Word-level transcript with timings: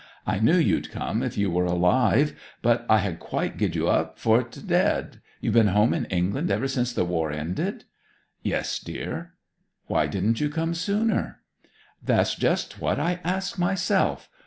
I 0.25 0.39
knew 0.39 0.57
you'd 0.57 0.89
come 0.89 1.21
if 1.21 1.37
you 1.37 1.51
were 1.51 1.65
alive! 1.67 2.33
But 2.63 2.87
I 2.89 2.97
had 2.97 3.19
quite 3.19 3.57
gi'd 3.57 3.75
you 3.75 3.87
up 3.87 4.17
for 4.17 4.41
dead. 4.41 5.21
You've 5.41 5.53
been 5.53 5.67
home 5.67 5.93
in 5.93 6.05
England 6.05 6.49
ever 6.49 6.67
since 6.67 6.91
the 6.91 7.05
war 7.05 7.31
ended?' 7.31 7.83
'Yes, 8.41 8.79
dear.' 8.79 9.35
'Why 9.85 10.07
didn't 10.07 10.41
you 10.41 10.49
come 10.49 10.73
sooner?' 10.73 11.41
'That's 12.01 12.33
just 12.33 12.81
what 12.81 12.99
I 12.99 13.19
ask 13.23 13.59
myself! 13.59 14.27